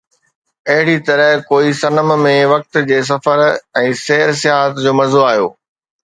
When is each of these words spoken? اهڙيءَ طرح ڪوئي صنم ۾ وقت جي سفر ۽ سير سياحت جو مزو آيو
اهڙيءَ 0.71 1.01
طرح 1.07 1.29
ڪوئي 1.49 1.71
صنم 1.81 2.09
۾ 2.21 2.33
وقت 2.53 2.73
جي 2.91 2.97
سفر 3.09 3.41
۽ 3.81 3.91
سير 4.05 4.29
سياحت 4.41 4.73
جو 4.87 4.91
مزو 5.01 5.21
آيو 5.31 5.47